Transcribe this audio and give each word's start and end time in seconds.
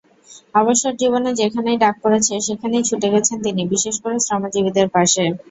অবসরজীবনে 0.55 1.31
যেখানেই 1.39 1.81
ডাক 1.83 1.95
পড়েছে, 2.03 2.33
সেখানেই 2.47 2.87
ছুটে 2.89 3.07
গেছেন 3.13 3.37
তিনি, 3.45 3.61
বিশেষ 3.73 3.95
করে 4.03 4.17
শ্রমজীবীদের 4.19 4.87
পাশে। 4.95 5.23